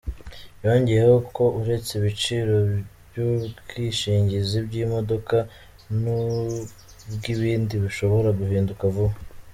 [0.63, 2.55] Yongeyeho ko uretse ibiciro
[3.07, 5.35] by’ubwishingizi bw’imodoka
[6.01, 9.15] n’ubw’ibindi bushobora guhinduka vuba.